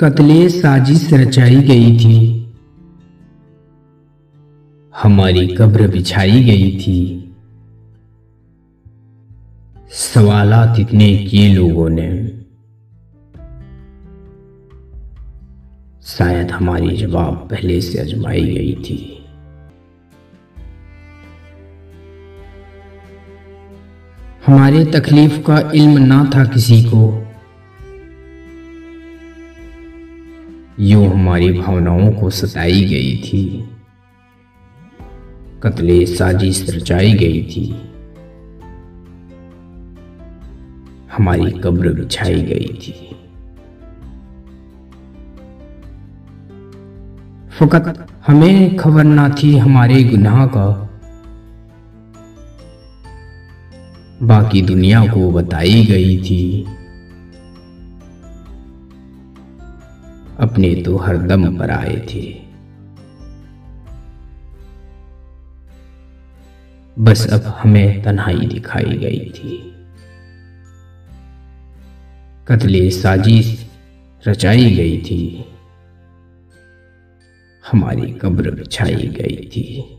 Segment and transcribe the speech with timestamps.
[0.00, 2.46] कत्ले साजिश रचाई गई थी।
[5.02, 7.32] हमारी कब्र बिछाई गई थी।
[9.90, 12.26] सवालात इतने किए लोगों ने।
[16.02, 19.24] शायद हमारी जवाब पहले से अजमाई गई थी।
[24.46, 27.29] हमारे तकलीफ़ का इल्म ना था किसी को।
[30.80, 33.70] यूँ हमारी भावनाओं को सताई गई थी।
[35.62, 37.82] कतले साजिश रचाई गई थी।
[41.16, 43.16] हमारी कब्र बिछाई गई थी।
[47.50, 50.90] फकत हमें खबर ना थी हमारे गुनाह का।
[54.22, 56.66] बाकी दुनिया को बताई गई थी।
[60.40, 62.40] अपने तो हर दम पर आए थे।
[66.98, 69.74] बस अब हमें तन्हाई दिखाई गई थी।
[72.48, 73.70] कतले साजिश
[74.28, 75.44] रचाई गई थी।
[77.72, 79.96] हमारी कब्र बिछाई गई थी।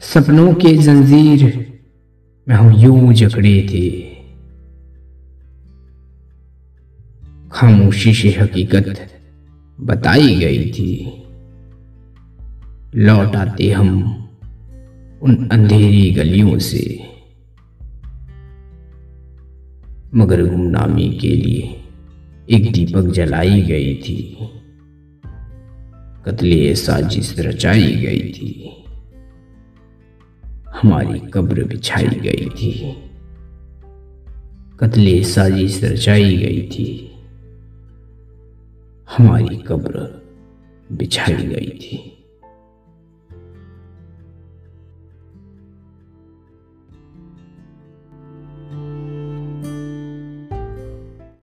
[0.00, 1.74] सपनों के जंजीर
[2.48, 4.15] में हम यूँ जकड़े थे।
[7.56, 9.08] खामोशी से हकीकत
[9.80, 11.22] बताई गई थी।
[12.94, 14.12] लौट आते हम
[15.22, 17.00] उन अंधेरी गलियों से।
[20.14, 21.84] मगर गुमनामी के लिए
[22.50, 24.38] एक दीपक जलाई गई थी।
[26.26, 28.84] कतले साजिश रचाई गई थी।
[30.68, 32.94] हमारी कब्र बिछाई गई थी।
[34.80, 37.12] कतले साजिश रचाई गई थी।
[39.10, 40.22] हमारी कब्र
[40.92, 42.15] बिछाई गई थी।